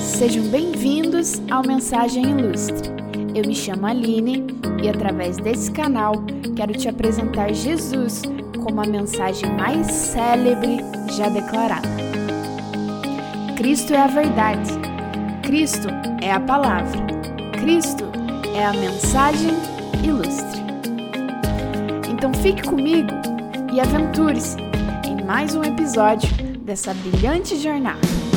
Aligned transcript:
Sejam 0.00 0.44
bem-vindos 0.48 1.40
ao 1.50 1.62
Mensagem 1.66 2.30
Ilustre. 2.30 2.90
Eu 3.34 3.46
me 3.46 3.54
chamo 3.54 3.86
Aline 3.86 4.46
e, 4.82 4.88
através 4.88 5.36
desse 5.38 5.70
canal, 5.70 6.12
quero 6.56 6.72
te 6.72 6.88
apresentar 6.88 7.52
Jesus 7.52 8.22
como 8.62 8.80
a 8.80 8.86
mensagem 8.86 9.50
mais 9.56 9.86
célebre 9.86 10.78
já 11.16 11.28
declarada. 11.28 11.88
Cristo 13.56 13.94
é 13.94 13.98
a 13.98 14.06
verdade, 14.06 14.70
Cristo 15.42 15.88
é 16.20 16.32
a 16.32 16.40
palavra, 16.40 17.00
Cristo 17.60 18.04
é 18.54 18.64
a 18.64 18.72
mensagem 18.72 19.54
ilustre. 20.04 20.60
Então 22.10 22.34
fique 22.34 22.62
comigo 22.62 23.10
e 23.72 23.80
aventure-se 23.80 24.56
em 25.06 25.24
mais 25.24 25.54
um 25.54 25.62
episódio 25.62 26.28
dessa 26.64 26.92
brilhante 26.94 27.56
jornada. 27.56 28.27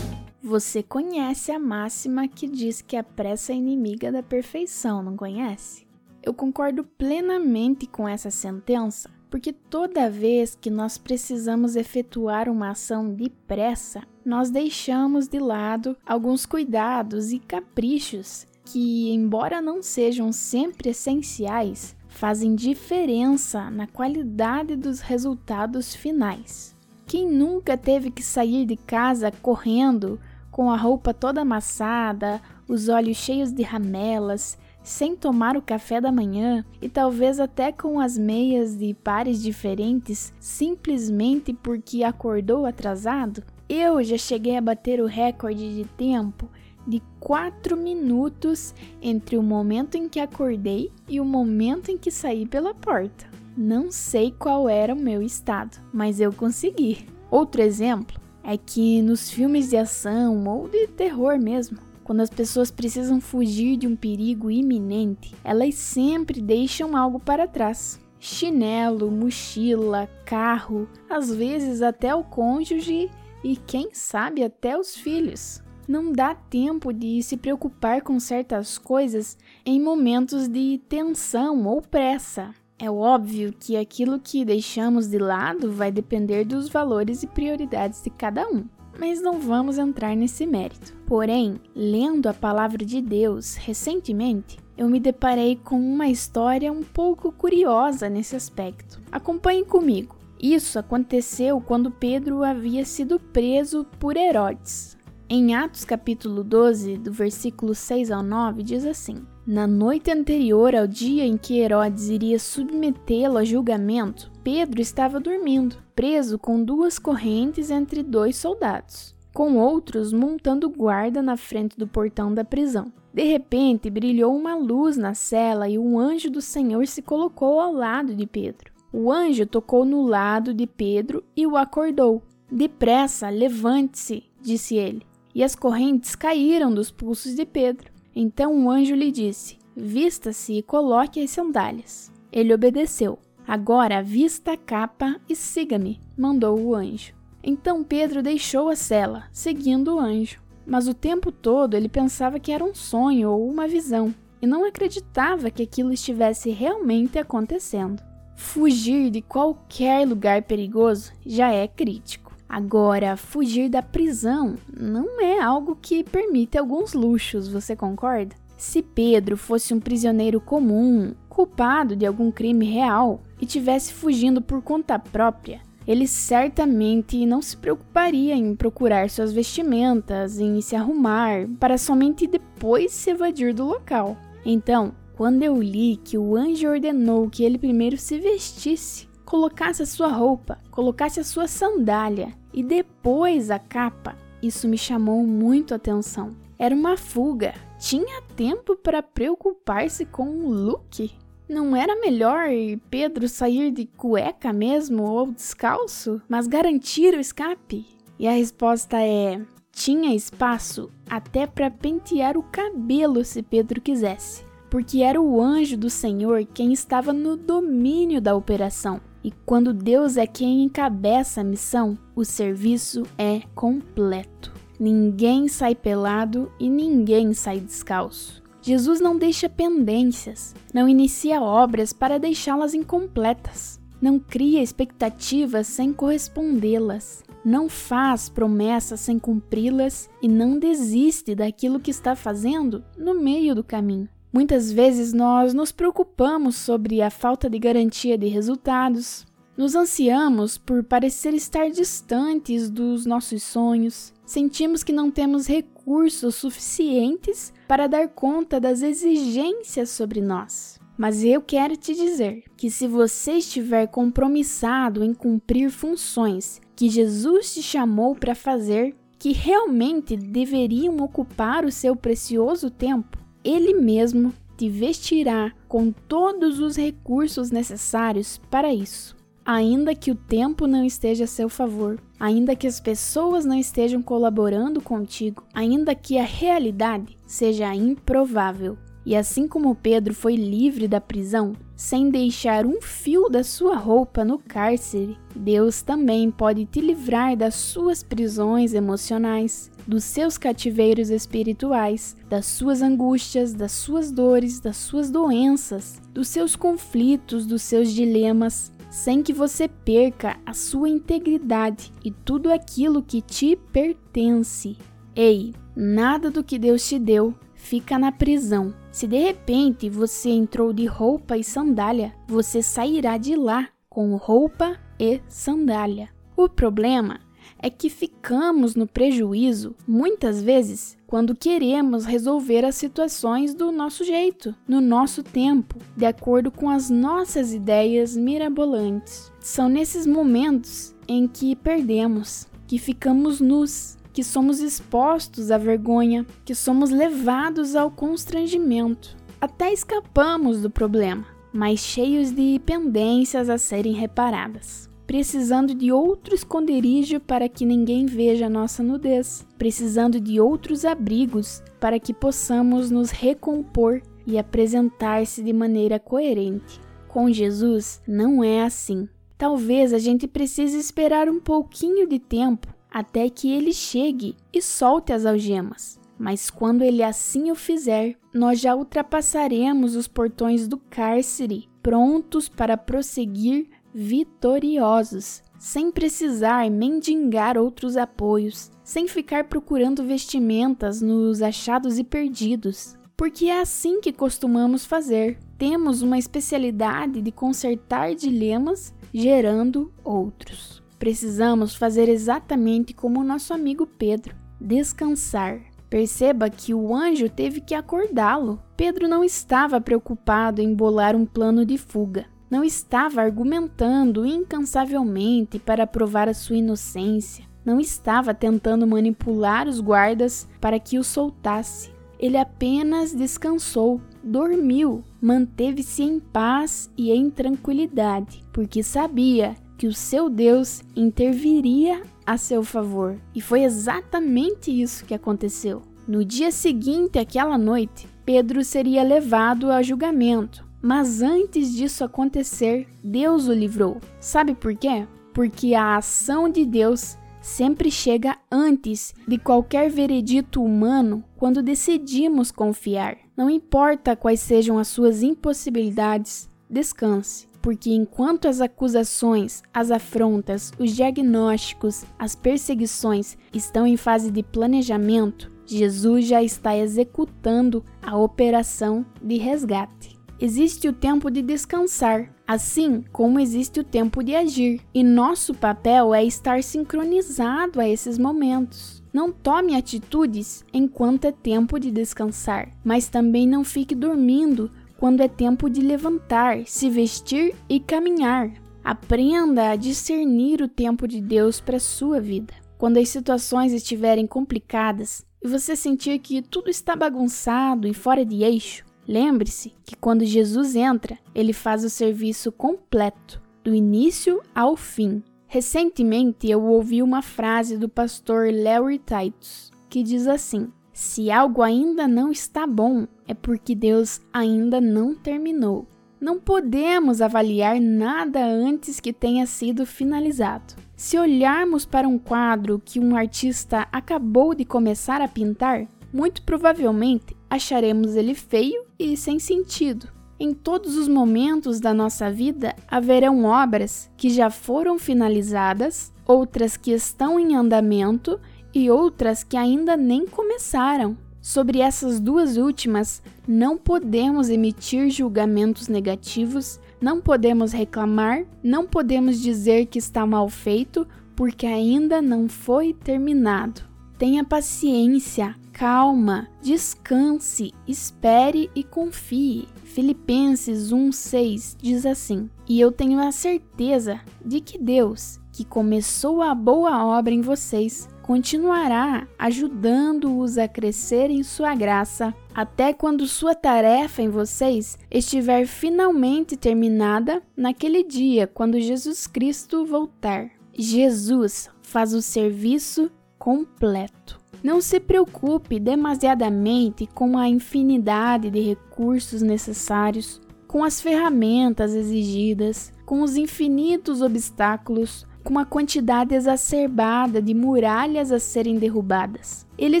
Você 0.52 0.82
conhece 0.82 1.50
a 1.50 1.58
máxima 1.58 2.28
que 2.28 2.46
diz 2.46 2.82
que 2.82 2.94
a 2.94 3.02
pressa 3.02 3.54
é 3.54 3.56
inimiga 3.56 4.12
da 4.12 4.22
perfeição, 4.22 5.02
não 5.02 5.16
conhece? 5.16 5.86
Eu 6.22 6.34
concordo 6.34 6.84
plenamente 6.84 7.86
com 7.86 8.06
essa 8.06 8.30
sentença, 8.30 9.08
porque 9.30 9.50
toda 9.50 10.10
vez 10.10 10.54
que 10.54 10.68
nós 10.68 10.98
precisamos 10.98 11.74
efetuar 11.74 12.50
uma 12.50 12.72
ação 12.72 13.14
depressa, 13.14 14.02
nós 14.22 14.50
deixamos 14.50 15.26
de 15.26 15.38
lado 15.38 15.96
alguns 16.04 16.44
cuidados 16.44 17.32
e 17.32 17.38
caprichos 17.38 18.46
que, 18.62 19.10
embora 19.10 19.62
não 19.62 19.82
sejam 19.82 20.32
sempre 20.32 20.90
essenciais, 20.90 21.96
fazem 22.08 22.54
diferença 22.54 23.70
na 23.70 23.86
qualidade 23.86 24.76
dos 24.76 25.00
resultados 25.00 25.94
finais. 25.94 26.76
Quem 27.06 27.26
nunca 27.26 27.74
teve 27.74 28.10
que 28.10 28.22
sair 28.22 28.66
de 28.66 28.76
casa 28.76 29.32
correndo 29.40 30.20
com 30.52 30.70
a 30.70 30.76
roupa 30.76 31.14
toda 31.14 31.40
amassada, 31.40 32.40
os 32.68 32.88
olhos 32.88 33.16
cheios 33.16 33.50
de 33.50 33.62
ramelas, 33.62 34.58
sem 34.82 35.16
tomar 35.16 35.56
o 35.56 35.62
café 35.62 36.00
da 36.00 36.12
manhã 36.12 36.64
e 36.80 36.88
talvez 36.88 37.40
até 37.40 37.72
com 37.72 37.98
as 37.98 38.18
meias 38.18 38.76
de 38.76 38.92
pares 38.92 39.42
diferentes, 39.42 40.32
simplesmente 40.38 41.54
porque 41.54 42.04
acordou 42.04 42.66
atrasado? 42.66 43.42
Eu 43.68 44.02
já 44.04 44.18
cheguei 44.18 44.56
a 44.56 44.60
bater 44.60 45.00
o 45.00 45.06
recorde 45.06 45.74
de 45.74 45.84
tempo 45.96 46.48
de 46.86 47.00
4 47.18 47.76
minutos 47.76 48.74
entre 49.00 49.38
o 49.38 49.42
momento 49.42 49.96
em 49.96 50.08
que 50.08 50.20
acordei 50.20 50.92
e 51.08 51.18
o 51.20 51.24
momento 51.24 51.90
em 51.90 51.96
que 51.96 52.10
saí 52.10 52.44
pela 52.44 52.74
porta. 52.74 53.24
Não 53.56 53.90
sei 53.90 54.32
qual 54.32 54.68
era 54.68 54.92
o 54.92 54.98
meu 54.98 55.22
estado, 55.22 55.78
mas 55.92 56.20
eu 56.20 56.32
consegui. 56.32 57.06
Outro 57.30 57.62
exemplo 57.62 58.21
é 58.44 58.56
que 58.56 59.00
nos 59.02 59.30
filmes 59.30 59.70
de 59.70 59.76
ação 59.76 60.44
ou 60.46 60.68
de 60.68 60.86
terror 60.88 61.38
mesmo, 61.38 61.78
quando 62.04 62.20
as 62.20 62.30
pessoas 62.30 62.70
precisam 62.70 63.20
fugir 63.20 63.76
de 63.76 63.86
um 63.86 63.94
perigo 63.94 64.50
iminente, 64.50 65.34
elas 65.44 65.74
sempre 65.76 66.40
deixam 66.40 66.96
algo 66.96 67.20
para 67.20 67.46
trás. 67.46 68.00
Chinelo, 68.18 69.10
mochila, 69.10 70.08
carro, 70.24 70.88
às 71.08 71.34
vezes 71.34 71.82
até 71.82 72.14
o 72.14 72.22
cônjuge 72.22 73.10
e 73.42 73.56
quem 73.56 73.90
sabe 73.92 74.44
até 74.44 74.78
os 74.78 74.94
filhos. 74.94 75.62
Não 75.88 76.12
dá 76.12 76.34
tempo 76.34 76.92
de 76.92 77.22
se 77.22 77.36
preocupar 77.36 78.02
com 78.02 78.18
certas 78.20 78.78
coisas 78.78 79.36
em 79.66 79.80
momentos 79.80 80.46
de 80.46 80.80
tensão 80.88 81.66
ou 81.66 81.82
pressa. 81.82 82.54
É 82.82 82.90
óbvio 82.90 83.54
que 83.56 83.76
aquilo 83.76 84.18
que 84.18 84.44
deixamos 84.44 85.06
de 85.06 85.16
lado 85.16 85.70
vai 85.70 85.92
depender 85.92 86.44
dos 86.44 86.68
valores 86.68 87.22
e 87.22 87.28
prioridades 87.28 88.02
de 88.02 88.10
cada 88.10 88.44
um, 88.48 88.64
mas 88.98 89.22
não 89.22 89.38
vamos 89.38 89.78
entrar 89.78 90.16
nesse 90.16 90.44
mérito. 90.44 90.92
Porém, 91.06 91.60
lendo 91.76 92.26
a 92.26 92.34
palavra 92.34 92.84
de 92.84 93.00
Deus 93.00 93.54
recentemente, 93.54 94.58
eu 94.76 94.88
me 94.88 94.98
deparei 94.98 95.54
com 95.54 95.76
uma 95.76 96.08
história 96.08 96.72
um 96.72 96.82
pouco 96.82 97.30
curiosa 97.30 98.10
nesse 98.10 98.34
aspecto. 98.34 99.00
Acompanhe 99.12 99.64
comigo. 99.64 100.16
Isso 100.42 100.76
aconteceu 100.76 101.60
quando 101.60 101.88
Pedro 101.88 102.42
havia 102.42 102.84
sido 102.84 103.20
preso 103.20 103.86
por 104.00 104.16
Herodes. 104.16 104.98
Em 105.34 105.54
Atos 105.54 105.82
capítulo 105.86 106.44
12, 106.44 106.98
do 106.98 107.10
versículo 107.10 107.74
6 107.74 108.10
ao 108.10 108.22
9, 108.22 108.62
diz 108.62 108.84
assim: 108.84 109.24
na 109.46 109.66
noite 109.66 110.10
anterior 110.10 110.76
ao 110.76 110.86
dia 110.86 111.24
em 111.24 111.38
que 111.38 111.58
Herodes 111.58 112.10
iria 112.10 112.38
submetê-lo 112.38 113.38
a 113.38 113.42
julgamento, 113.42 114.30
Pedro 114.44 114.82
estava 114.82 115.18
dormindo, 115.18 115.76
preso 115.94 116.38
com 116.38 116.62
duas 116.62 116.98
correntes 116.98 117.70
entre 117.70 118.02
dois 118.02 118.36
soldados, 118.36 119.16
com 119.32 119.56
outros 119.56 120.12
montando 120.12 120.68
guarda 120.68 121.22
na 121.22 121.38
frente 121.38 121.78
do 121.78 121.88
portão 121.88 122.34
da 122.34 122.44
prisão. 122.44 122.92
De 123.14 123.24
repente, 123.24 123.88
brilhou 123.88 124.36
uma 124.36 124.54
luz 124.54 124.98
na 124.98 125.14
cela 125.14 125.66
e 125.66 125.78
um 125.78 125.98
anjo 125.98 126.28
do 126.28 126.42
Senhor 126.42 126.86
se 126.86 127.00
colocou 127.00 127.58
ao 127.58 127.72
lado 127.72 128.14
de 128.14 128.26
Pedro. 128.26 128.70
O 128.92 129.10
anjo 129.10 129.46
tocou 129.46 129.86
no 129.86 130.02
lado 130.02 130.52
de 130.52 130.66
Pedro 130.66 131.24
e 131.34 131.46
o 131.46 131.56
acordou. 131.56 132.22
Depressa, 132.50 133.30
levante-se, 133.30 134.24
disse 134.38 134.76
ele. 134.76 135.10
E 135.34 135.42
as 135.42 135.54
correntes 135.54 136.14
caíram 136.14 136.72
dos 136.72 136.90
pulsos 136.90 137.34
de 137.34 137.44
Pedro. 137.44 137.90
Então 138.14 138.64
o 138.64 138.70
anjo 138.70 138.94
lhe 138.94 139.10
disse: 139.10 139.58
Vista-se 139.76 140.54
e 140.54 140.62
coloque 140.62 141.22
as 141.22 141.30
sandálias. 141.30 142.12
Ele 142.30 142.52
obedeceu. 142.52 143.18
Agora 143.46 144.02
vista 144.02 144.52
a 144.52 144.56
capa 144.56 145.20
e 145.28 145.34
siga-me, 145.34 146.00
mandou 146.16 146.58
o 146.60 146.74
anjo. 146.74 147.14
Então 147.42 147.82
Pedro 147.82 148.22
deixou 148.22 148.68
a 148.68 148.76
cela, 148.76 149.24
seguindo 149.32 149.96
o 149.96 149.98
anjo. 149.98 150.40
Mas 150.64 150.86
o 150.86 150.94
tempo 150.94 151.32
todo 151.32 151.74
ele 151.74 151.88
pensava 151.88 152.38
que 152.38 152.52
era 152.52 152.64
um 152.64 152.74
sonho 152.74 153.30
ou 153.30 153.48
uma 153.48 153.66
visão, 153.66 154.14
e 154.40 154.46
não 154.46 154.64
acreditava 154.64 155.50
que 155.50 155.62
aquilo 155.62 155.92
estivesse 155.92 156.50
realmente 156.50 157.18
acontecendo. 157.18 158.02
Fugir 158.36 159.10
de 159.10 159.20
qualquer 159.20 160.06
lugar 160.06 160.42
perigoso 160.42 161.12
já 161.26 161.50
é 161.50 161.66
crítico. 161.66 162.21
Agora, 162.52 163.16
fugir 163.16 163.70
da 163.70 163.80
prisão 163.80 164.56
não 164.78 165.18
é 165.22 165.40
algo 165.40 165.74
que 165.74 166.04
permite 166.04 166.58
alguns 166.58 166.92
luxos, 166.92 167.48
você 167.48 167.74
concorda? 167.74 168.36
Se 168.58 168.82
Pedro 168.82 169.38
fosse 169.38 169.72
um 169.72 169.80
prisioneiro 169.80 170.38
comum, 170.38 171.14
culpado 171.30 171.96
de 171.96 172.04
algum 172.04 172.30
crime 172.30 172.66
real 172.66 173.22
e 173.40 173.46
tivesse 173.46 173.94
fugindo 173.94 174.42
por 174.42 174.60
conta 174.60 174.98
própria, 174.98 175.62
ele 175.86 176.06
certamente 176.06 177.24
não 177.24 177.40
se 177.40 177.56
preocuparia 177.56 178.34
em 178.34 178.54
procurar 178.54 179.08
suas 179.08 179.32
vestimentas, 179.32 180.38
em 180.38 180.60
se 180.60 180.76
arrumar, 180.76 181.48
para 181.58 181.78
somente 181.78 182.26
depois 182.26 182.92
se 182.92 183.12
evadir 183.12 183.54
do 183.54 183.64
local. 183.64 184.14
Então, 184.44 184.92
quando 185.16 185.42
eu 185.42 185.62
li 185.62 185.96
que 185.96 186.18
o 186.18 186.36
anjo 186.36 186.68
ordenou 186.68 187.30
que 187.30 187.44
ele 187.44 187.56
primeiro 187.56 187.96
se 187.96 188.18
vestisse, 188.18 189.08
colocasse 189.32 189.82
a 189.82 189.86
sua 189.86 190.08
roupa, 190.08 190.58
colocasse 190.70 191.18
a 191.18 191.24
sua 191.24 191.48
sandália 191.48 192.34
e 192.52 192.62
depois 192.62 193.50
a 193.50 193.58
capa, 193.58 194.14
isso 194.42 194.68
me 194.68 194.76
chamou 194.76 195.26
muito 195.26 195.74
atenção. 195.74 196.36
Era 196.58 196.74
uma 196.74 196.98
fuga. 196.98 197.54
Tinha 197.78 198.20
tempo 198.36 198.76
para 198.76 199.02
preocupar-se 199.02 200.04
com 200.04 200.28
o 200.28 200.50
look? 200.50 201.10
Não 201.48 201.74
era 201.74 201.98
melhor 201.98 202.50
Pedro 202.90 203.26
sair 203.26 203.70
de 203.70 203.86
cueca 203.86 204.52
mesmo 204.52 205.04
ou 205.04 205.32
descalço, 205.32 206.20
mas 206.28 206.46
garantir 206.46 207.14
o 207.14 207.20
escape? 207.20 207.86
E 208.18 208.28
a 208.28 208.32
resposta 208.32 209.00
é: 209.00 209.40
tinha 209.72 210.14
espaço 210.14 210.90
até 211.08 211.46
para 211.46 211.70
pentear 211.70 212.36
o 212.36 212.42
cabelo 212.42 213.24
se 213.24 213.42
Pedro 213.42 213.80
quisesse, 213.80 214.44
porque 214.68 215.00
era 215.00 215.18
o 215.18 215.40
anjo 215.40 215.78
do 215.78 215.88
Senhor 215.88 216.44
quem 216.52 216.70
estava 216.70 217.14
no 217.14 217.34
domínio 217.34 218.20
da 218.20 218.36
operação. 218.36 219.00
E 219.24 219.30
quando 219.46 219.72
Deus 219.72 220.16
é 220.16 220.26
quem 220.26 220.64
encabeça 220.64 221.40
a 221.40 221.44
missão, 221.44 221.96
o 222.14 222.24
serviço 222.24 223.04
é 223.16 223.42
completo. 223.54 224.52
Ninguém 224.78 225.46
sai 225.46 225.74
pelado 225.74 226.50
e 226.58 226.68
ninguém 226.68 227.32
sai 227.32 227.60
descalço. 227.60 228.42
Jesus 228.60 229.00
não 229.00 229.16
deixa 229.16 229.48
pendências, 229.48 230.54
não 230.72 230.88
inicia 230.88 231.40
obras 231.40 231.92
para 231.92 232.18
deixá-las 232.18 232.74
incompletas, 232.74 233.80
não 234.00 234.18
cria 234.18 234.62
expectativas 234.62 235.66
sem 235.66 235.92
correspondê-las, 235.92 237.24
não 237.44 237.68
faz 237.68 238.28
promessas 238.28 239.00
sem 239.00 239.18
cumpri-las 239.18 240.08
e 240.20 240.28
não 240.28 240.58
desiste 240.58 241.34
daquilo 241.34 241.80
que 241.80 241.90
está 241.90 242.14
fazendo 242.14 242.84
no 242.96 243.20
meio 243.20 243.54
do 243.54 243.64
caminho. 243.64 244.08
Muitas 244.32 244.72
vezes 244.72 245.12
nós 245.12 245.52
nos 245.52 245.72
preocupamos 245.72 246.56
sobre 246.56 247.02
a 247.02 247.10
falta 247.10 247.50
de 247.50 247.58
garantia 247.58 248.16
de 248.16 248.28
resultados, 248.28 249.26
nos 249.54 249.74
ansiamos 249.74 250.56
por 250.56 250.82
parecer 250.82 251.34
estar 251.34 251.68
distantes 251.70 252.70
dos 252.70 253.04
nossos 253.04 253.42
sonhos, 253.42 254.14
sentimos 254.24 254.82
que 254.82 254.92
não 254.92 255.10
temos 255.10 255.46
recursos 255.46 256.36
suficientes 256.36 257.52
para 257.68 257.86
dar 257.86 258.08
conta 258.08 258.58
das 258.58 258.80
exigências 258.80 259.90
sobre 259.90 260.22
nós. 260.22 260.80
Mas 260.96 261.22
eu 261.22 261.42
quero 261.42 261.76
te 261.76 261.94
dizer 261.94 262.44
que 262.56 262.70
se 262.70 262.86
você 262.86 263.32
estiver 263.32 263.86
compromissado 263.88 265.04
em 265.04 265.12
cumprir 265.12 265.70
funções 265.70 266.58
que 266.74 266.88
Jesus 266.88 267.52
te 267.52 267.62
chamou 267.62 268.14
para 268.14 268.34
fazer, 268.34 268.94
que 269.18 269.32
realmente 269.32 270.16
deveriam 270.16 270.96
ocupar 270.96 271.66
o 271.66 271.70
seu 271.70 271.94
precioso 271.94 272.70
tempo, 272.70 273.18
Ele 273.44 273.74
mesmo 273.74 274.32
te 274.56 274.68
vestirá 274.68 275.52
com 275.66 275.90
todos 275.90 276.60
os 276.60 276.76
recursos 276.76 277.50
necessários 277.50 278.40
para 278.50 278.72
isso. 278.72 279.16
Ainda 279.44 279.94
que 279.94 280.12
o 280.12 280.14
tempo 280.14 280.68
não 280.68 280.84
esteja 280.84 281.24
a 281.24 281.26
seu 281.26 281.48
favor, 281.48 282.00
ainda 282.18 282.54
que 282.54 282.66
as 282.66 282.78
pessoas 282.78 283.44
não 283.44 283.58
estejam 283.58 284.00
colaborando 284.00 284.80
contigo, 284.80 285.42
ainda 285.52 285.96
que 285.96 286.16
a 286.16 286.24
realidade 286.24 287.18
seja 287.26 287.74
improvável. 287.74 288.78
E 289.04 289.16
assim 289.16 289.48
como 289.48 289.74
Pedro 289.74 290.14
foi 290.14 290.36
livre 290.36 290.86
da 290.86 291.00
prisão, 291.00 291.56
sem 291.82 292.10
deixar 292.10 292.64
um 292.64 292.80
fio 292.80 293.28
da 293.28 293.42
sua 293.42 293.74
roupa 293.74 294.24
no 294.24 294.38
cárcere, 294.38 295.18
Deus 295.34 295.82
também 295.82 296.30
pode 296.30 296.64
te 296.64 296.80
livrar 296.80 297.36
das 297.36 297.56
suas 297.56 298.04
prisões 298.04 298.72
emocionais, 298.72 299.68
dos 299.84 300.04
seus 300.04 300.38
cativeiros 300.38 301.10
espirituais, 301.10 302.16
das 302.28 302.46
suas 302.46 302.82
angústias, 302.82 303.52
das 303.52 303.72
suas 303.72 304.12
dores, 304.12 304.60
das 304.60 304.76
suas 304.76 305.10
doenças, 305.10 306.00
dos 306.14 306.28
seus 306.28 306.54
conflitos, 306.54 307.46
dos 307.46 307.62
seus 307.62 307.92
dilemas, 307.92 308.70
sem 308.88 309.20
que 309.20 309.32
você 309.32 309.66
perca 309.66 310.38
a 310.46 310.54
sua 310.54 310.88
integridade 310.88 311.92
e 312.04 312.12
tudo 312.12 312.52
aquilo 312.52 313.02
que 313.02 313.20
te 313.20 313.56
pertence. 313.72 314.76
Ei, 315.16 315.52
nada 315.74 316.30
do 316.30 316.44
que 316.44 316.60
Deus 316.60 316.88
te 316.88 316.96
deu 316.96 317.34
fica 317.56 317.98
na 317.98 318.12
prisão. 318.12 318.72
Se 318.92 319.06
de 319.06 319.18
repente 319.18 319.88
você 319.88 320.28
entrou 320.28 320.70
de 320.70 320.84
roupa 320.84 321.38
e 321.38 321.42
sandália, 321.42 322.14
você 322.28 322.62
sairá 322.62 323.16
de 323.16 323.34
lá 323.34 323.70
com 323.88 324.14
roupa 324.16 324.78
e 325.00 325.18
sandália. 325.28 326.10
O 326.36 326.46
problema 326.46 327.18
é 327.58 327.70
que 327.70 327.88
ficamos 327.88 328.74
no 328.74 328.86
prejuízo 328.86 329.74
muitas 329.88 330.42
vezes 330.42 330.96
quando 331.06 331.34
queremos 331.34 332.04
resolver 332.04 332.66
as 332.66 332.74
situações 332.74 333.54
do 333.54 333.72
nosso 333.72 334.04
jeito, 334.04 334.54
no 334.68 334.80
nosso 334.80 335.22
tempo, 335.22 335.78
de 335.96 336.04
acordo 336.04 336.50
com 336.50 336.68
as 336.68 336.90
nossas 336.90 337.54
ideias 337.54 338.14
mirabolantes. 338.14 339.32
São 339.40 339.70
nesses 339.70 340.06
momentos 340.06 340.94
em 341.08 341.26
que 341.26 341.56
perdemos, 341.56 342.46
que 342.66 342.78
ficamos 342.78 343.40
nus 343.40 343.96
que 344.12 344.22
somos 344.22 344.60
expostos 344.60 345.50
à 345.50 345.58
vergonha, 345.58 346.26
que 346.44 346.54
somos 346.54 346.90
levados 346.90 347.74
ao 347.74 347.90
constrangimento. 347.90 349.16
Até 349.40 349.72
escapamos 349.72 350.62
do 350.62 350.70
problema, 350.70 351.26
mas 351.52 351.80
cheios 351.80 352.30
de 352.30 352.60
pendências 352.64 353.48
a 353.48 353.58
serem 353.58 353.92
reparadas. 353.92 354.88
Precisando 355.06 355.74
de 355.74 355.90
outro 355.90 356.34
esconderijo 356.34 357.18
para 357.18 357.48
que 357.48 357.66
ninguém 357.66 358.06
veja 358.06 358.48
nossa 358.48 358.82
nudez, 358.82 359.46
precisando 359.58 360.20
de 360.20 360.40
outros 360.40 360.84
abrigos 360.84 361.62
para 361.80 361.98
que 361.98 362.14
possamos 362.14 362.90
nos 362.90 363.10
recompor 363.10 364.00
e 364.26 364.38
apresentar-se 364.38 365.42
de 365.42 365.52
maneira 365.52 365.98
coerente. 365.98 366.80
Com 367.08 367.30
Jesus 367.30 368.00
não 368.06 368.44
é 368.44 368.62
assim. 368.62 369.08
Talvez 369.36 369.92
a 369.92 369.98
gente 369.98 370.28
precise 370.28 370.78
esperar 370.78 371.28
um 371.28 371.40
pouquinho 371.40 372.08
de 372.08 372.20
tempo 372.20 372.71
até 372.92 373.30
que 373.30 373.50
ele 373.50 373.72
chegue 373.72 374.36
e 374.52 374.60
solte 374.60 375.12
as 375.12 375.24
algemas. 375.24 375.98
Mas 376.18 376.50
quando 376.50 376.82
ele 376.82 377.02
assim 377.02 377.50
o 377.50 377.54
fizer, 377.54 378.16
nós 378.32 378.60
já 378.60 378.76
ultrapassaremos 378.76 379.96
os 379.96 380.06
portões 380.06 380.68
do 380.68 380.76
cárcere, 380.76 381.68
prontos 381.82 382.48
para 382.48 382.76
prosseguir 382.76 383.68
vitoriosos, 383.94 385.42
sem 385.58 385.90
precisar 385.90 386.70
mendigar 386.70 387.58
outros 387.58 387.96
apoios, 387.96 388.70
sem 388.84 389.08
ficar 389.08 389.44
procurando 389.44 390.04
vestimentas 390.04 391.00
nos 391.00 391.42
achados 391.42 391.98
e 391.98 392.04
perdidos. 392.04 392.96
Porque 393.16 393.46
é 393.46 393.60
assim 393.60 394.00
que 394.00 394.12
costumamos 394.12 394.84
fazer. 394.84 395.38
Temos 395.56 396.02
uma 396.02 396.18
especialidade 396.18 397.20
de 397.20 397.30
consertar 397.30 398.14
dilemas 398.14 398.94
gerando 399.12 399.92
outros. 400.02 400.81
Precisamos 401.02 401.74
fazer 401.74 402.08
exatamente 402.08 402.94
como 402.94 403.18
o 403.18 403.24
nosso 403.24 403.52
amigo 403.52 403.88
Pedro: 403.88 404.36
descansar. 404.60 405.60
Perceba 405.90 406.48
que 406.48 406.72
o 406.72 406.94
anjo 406.94 407.28
teve 407.28 407.60
que 407.60 407.74
acordá-lo. 407.74 408.62
Pedro 408.76 409.08
não 409.08 409.24
estava 409.24 409.80
preocupado 409.80 410.62
em 410.62 410.72
bolar 410.72 411.16
um 411.16 411.26
plano 411.26 411.66
de 411.66 411.76
fuga. 411.76 412.26
Não 412.48 412.62
estava 412.62 413.20
argumentando 413.20 414.24
incansavelmente 414.24 415.58
para 415.58 415.88
provar 415.88 416.28
a 416.28 416.34
sua 416.34 416.58
inocência. 416.58 417.44
Não 417.64 417.80
estava 417.80 418.32
tentando 418.32 418.86
manipular 418.86 419.66
os 419.66 419.80
guardas 419.80 420.48
para 420.60 420.78
que 420.78 421.00
o 421.00 421.02
soltasse. 421.02 421.90
Ele 422.16 422.36
apenas 422.36 423.12
descansou, 423.12 424.00
dormiu, 424.22 425.02
manteve-se 425.20 426.04
em 426.04 426.20
paz 426.20 426.88
e 426.96 427.10
em 427.10 427.28
tranquilidade, 427.28 428.44
porque 428.52 428.84
sabia 428.84 429.56
que 429.82 429.88
o 429.88 429.92
seu 429.92 430.30
Deus 430.30 430.80
interviria 430.94 432.04
a 432.24 432.36
seu 432.36 432.62
favor. 432.62 433.16
E 433.34 433.40
foi 433.40 433.64
exatamente 433.64 434.70
isso 434.70 435.04
que 435.04 435.12
aconteceu. 435.12 435.82
No 436.06 436.24
dia 436.24 436.52
seguinte, 436.52 437.18
aquela 437.18 437.58
noite, 437.58 438.06
Pedro 438.24 438.62
seria 438.62 439.02
levado 439.02 439.72
a 439.72 439.82
julgamento. 439.82 440.64
Mas 440.80 441.20
antes 441.20 441.74
disso 441.74 442.04
acontecer, 442.04 442.86
Deus 443.02 443.48
o 443.48 443.52
livrou. 443.52 444.00
Sabe 444.20 444.54
por 444.54 444.72
quê? 444.76 445.04
Porque 445.34 445.74
a 445.74 445.96
ação 445.96 446.48
de 446.48 446.64
Deus 446.64 447.18
sempre 447.40 447.90
chega 447.90 448.38
antes 448.52 449.12
de 449.26 449.36
qualquer 449.36 449.90
veredito 449.90 450.62
humano 450.62 451.24
quando 451.36 451.60
decidimos 451.60 452.52
confiar. 452.52 453.18
Não 453.36 453.50
importa 453.50 454.14
quais 454.14 454.38
sejam 454.38 454.78
as 454.78 454.86
suas 454.86 455.24
impossibilidades, 455.24 456.48
descanse 456.70 457.50
porque 457.62 457.90
enquanto 457.90 458.48
as 458.48 458.60
acusações, 458.60 459.62
as 459.72 459.90
afrontas, 459.90 460.72
os 460.78 460.90
diagnósticos, 460.90 462.04
as 462.18 462.34
perseguições 462.34 463.38
estão 463.54 463.86
em 463.86 463.96
fase 463.96 464.30
de 464.30 464.42
planejamento, 464.42 465.50
Jesus 465.64 466.26
já 466.26 466.42
está 466.42 466.76
executando 466.76 467.84
a 468.02 468.18
operação 468.18 469.06
de 469.22 469.38
resgate. 469.38 470.20
Existe 470.40 470.88
o 470.88 470.92
tempo 470.92 471.30
de 471.30 471.40
descansar, 471.40 472.34
assim 472.44 473.04
como 473.12 473.38
existe 473.38 473.78
o 473.78 473.84
tempo 473.84 474.24
de 474.24 474.34
agir, 474.34 474.80
e 474.92 475.04
nosso 475.04 475.54
papel 475.54 476.12
é 476.12 476.24
estar 476.24 476.64
sincronizado 476.64 477.80
a 477.80 477.88
esses 477.88 478.18
momentos. 478.18 479.00
Não 479.12 479.30
tome 479.30 479.76
atitudes 479.76 480.64
enquanto 480.72 481.26
é 481.26 481.32
tempo 481.32 481.78
de 481.78 481.92
descansar, 481.92 482.72
mas 482.82 483.08
também 483.08 483.46
não 483.46 483.62
fique 483.62 483.94
dormindo 483.94 484.68
quando 485.02 485.20
é 485.20 485.26
tempo 485.26 485.68
de 485.68 485.80
levantar, 485.80 486.64
se 486.64 486.88
vestir 486.88 487.56
e 487.68 487.80
caminhar. 487.80 488.52
Aprenda 488.84 489.70
a 489.70 489.74
discernir 489.74 490.62
o 490.62 490.68
tempo 490.68 491.08
de 491.08 491.20
Deus 491.20 491.60
para 491.60 491.80
sua 491.80 492.20
vida. 492.20 492.54
Quando 492.78 492.98
as 492.98 493.08
situações 493.08 493.72
estiverem 493.72 494.28
complicadas 494.28 495.26
e 495.42 495.48
você 495.48 495.74
sentir 495.74 496.20
que 496.20 496.40
tudo 496.40 496.70
está 496.70 496.94
bagunçado 496.94 497.88
e 497.88 497.92
fora 497.92 498.24
de 498.24 498.44
eixo, 498.44 498.84
lembre-se 499.04 499.74
que 499.84 499.96
quando 499.96 500.24
Jesus 500.24 500.76
entra, 500.76 501.18
ele 501.34 501.52
faz 501.52 501.82
o 501.82 501.90
serviço 501.90 502.52
completo, 502.52 503.42
do 503.64 503.74
início 503.74 504.40
ao 504.54 504.76
fim. 504.76 505.20
Recentemente 505.48 506.48
eu 506.48 506.62
ouvi 506.62 507.02
uma 507.02 507.22
frase 507.22 507.76
do 507.76 507.88
pastor 507.88 508.52
Larry 508.54 509.00
Titus 509.00 509.72
que 509.90 510.00
diz 510.00 510.28
assim: 510.28 510.70
se 510.92 511.30
algo 511.30 511.62
ainda 511.62 512.06
não 512.06 512.30
está 512.30 512.66
bom, 512.66 513.06
é 513.26 513.32
porque 513.32 513.74
Deus 513.74 514.20
ainda 514.32 514.80
não 514.80 515.14
terminou. 515.14 515.86
Não 516.20 516.38
podemos 516.38 517.20
avaliar 517.20 517.80
nada 517.80 518.44
antes 518.44 519.00
que 519.00 519.12
tenha 519.12 519.46
sido 519.46 519.84
finalizado. 519.86 520.74
Se 520.94 521.18
olharmos 521.18 521.84
para 521.84 522.06
um 522.06 522.18
quadro 522.18 522.80
que 522.84 523.00
um 523.00 523.16
artista 523.16 523.88
acabou 523.90 524.54
de 524.54 524.64
começar 524.64 525.20
a 525.20 525.26
pintar, 525.26 525.88
muito 526.12 526.42
provavelmente 526.42 527.36
acharemos 527.50 528.14
ele 528.14 528.34
feio 528.34 528.84
e 528.98 529.16
sem 529.16 529.38
sentido. 529.38 530.06
Em 530.38 530.52
todos 530.52 530.96
os 530.96 531.08
momentos 531.08 531.80
da 531.80 531.94
nossa 531.94 532.30
vida 532.30 532.74
haverão 532.86 533.44
obras 533.44 534.10
que 534.16 534.28
já 534.28 534.50
foram 534.50 534.98
finalizadas, 534.98 536.12
outras 536.26 536.76
que 536.76 536.92
estão 536.92 537.38
em 537.38 537.56
andamento 537.56 538.38
e 538.74 538.90
outras 538.90 539.44
que 539.44 539.56
ainda 539.56 539.96
nem 539.96 540.26
começaram. 540.26 541.16
Sobre 541.40 541.80
essas 541.80 542.20
duas 542.20 542.56
últimas, 542.56 543.20
não 543.46 543.76
podemos 543.76 544.48
emitir 544.48 545.10
julgamentos 545.10 545.88
negativos, 545.88 546.78
não 547.00 547.20
podemos 547.20 547.72
reclamar, 547.72 548.44
não 548.62 548.86
podemos 548.86 549.40
dizer 549.40 549.86
que 549.86 549.98
está 549.98 550.24
mal 550.24 550.48
feito, 550.48 551.06
porque 551.34 551.66
ainda 551.66 552.22
não 552.22 552.48
foi 552.48 552.92
terminado. 552.92 553.82
Tenha 554.16 554.44
paciência, 554.44 555.56
calma, 555.72 556.46
descanse, 556.62 557.72
espere 557.88 558.70
e 558.72 558.84
confie. 558.84 559.66
Filipenses 559.82 560.92
1:6 560.92 561.76
diz 561.82 562.06
assim: 562.06 562.48
"E 562.68 562.80
eu 562.80 562.92
tenho 562.92 563.18
a 563.18 563.32
certeza 563.32 564.20
de 564.44 564.60
que 564.60 564.78
Deus, 564.78 565.40
que 565.50 565.64
começou 565.64 566.40
a 566.40 566.54
boa 566.54 567.04
obra 567.04 567.34
em 567.34 567.40
vocês, 567.40 568.08
continuará 568.32 569.28
ajudando-os 569.38 570.56
a 570.56 570.66
crescer 570.66 571.28
em 571.28 571.42
sua 571.42 571.74
graça, 571.74 572.34
até 572.54 572.90
quando 572.94 573.26
sua 573.26 573.54
tarefa 573.54 574.22
em 574.22 574.30
vocês 574.30 574.98
estiver 575.10 575.66
finalmente 575.66 576.56
terminada 576.56 577.42
naquele 577.54 578.02
dia, 578.02 578.46
quando 578.46 578.80
Jesus 578.80 579.26
Cristo 579.26 579.84
voltar. 579.84 580.50
Jesus 580.72 581.68
faz 581.82 582.14
o 582.14 582.22
serviço 582.22 583.10
completo. 583.38 584.40
Não 584.64 584.80
se 584.80 584.98
preocupe 584.98 585.78
demasiadamente 585.78 587.06
com 587.06 587.36
a 587.36 587.50
infinidade 587.50 588.48
de 588.48 588.60
recursos 588.60 589.42
necessários, 589.42 590.40
com 590.66 590.82
as 590.82 591.02
ferramentas 591.02 591.92
exigidas, 591.92 592.94
com 593.04 593.20
os 593.20 593.36
infinitos 593.36 594.22
obstáculos, 594.22 595.26
com 595.42 595.58
a 595.58 595.64
quantidade 595.64 596.34
exacerbada 596.34 597.42
de 597.42 597.52
muralhas 597.52 598.32
a 598.32 598.38
serem 598.38 598.78
derrubadas. 598.78 599.66
Ele 599.76 600.00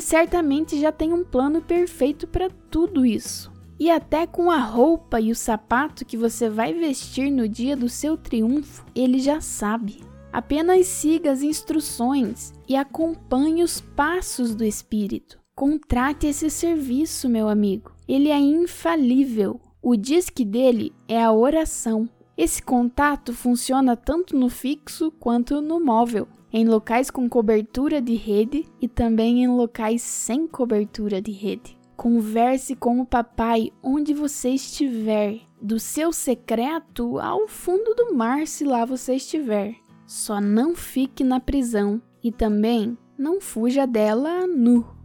certamente 0.00 0.80
já 0.80 0.92
tem 0.92 1.12
um 1.12 1.24
plano 1.24 1.60
perfeito 1.60 2.26
para 2.26 2.48
tudo 2.70 3.04
isso. 3.04 3.52
E 3.78 3.90
até 3.90 4.26
com 4.26 4.50
a 4.50 4.58
roupa 4.58 5.20
e 5.20 5.32
o 5.32 5.36
sapato 5.36 6.04
que 6.04 6.16
você 6.16 6.48
vai 6.48 6.72
vestir 6.72 7.30
no 7.30 7.48
dia 7.48 7.76
do 7.76 7.88
seu 7.88 8.16
triunfo, 8.16 8.84
ele 8.94 9.18
já 9.18 9.40
sabe. 9.40 10.04
Apenas 10.32 10.86
siga 10.86 11.32
as 11.32 11.42
instruções 11.42 12.52
e 12.68 12.76
acompanhe 12.76 13.62
os 13.62 13.80
passos 13.80 14.54
do 14.54 14.64
Espírito. 14.64 15.38
Contrate 15.54 16.26
esse 16.26 16.48
serviço, 16.48 17.28
meu 17.28 17.48
amigo. 17.48 17.92
Ele 18.08 18.30
é 18.30 18.38
infalível. 18.38 19.60
O 19.82 19.96
disque 19.96 20.44
dele 20.44 20.92
é 21.06 21.22
a 21.22 21.32
oração. 21.32 22.08
Esse 22.36 22.62
contato 22.62 23.32
funciona 23.34 23.96
tanto 23.96 24.36
no 24.36 24.48
fixo 24.48 25.10
quanto 25.10 25.60
no 25.60 25.78
móvel, 25.78 26.26
em 26.52 26.66
locais 26.66 27.10
com 27.10 27.28
cobertura 27.28 28.00
de 28.00 28.14
rede 28.14 28.64
e 28.80 28.88
também 28.88 29.42
em 29.42 29.48
locais 29.48 30.02
sem 30.02 30.46
cobertura 30.46 31.20
de 31.20 31.30
rede. 31.30 31.78
Converse 31.96 32.74
com 32.74 33.00
o 33.00 33.06
papai 33.06 33.70
onde 33.82 34.14
você 34.14 34.50
estiver, 34.50 35.40
do 35.60 35.78
seu 35.78 36.12
secreto 36.12 37.18
ao 37.18 37.46
fundo 37.46 37.94
do 37.94 38.14
mar, 38.14 38.46
se 38.46 38.64
lá 38.64 38.84
você 38.84 39.14
estiver. 39.14 39.76
Só 40.06 40.40
não 40.40 40.74
fique 40.74 41.22
na 41.22 41.38
prisão 41.38 42.00
e 42.24 42.32
também 42.32 42.98
não 43.16 43.40
fuja 43.40 43.86
dela 43.86 44.46
nu. 44.46 45.01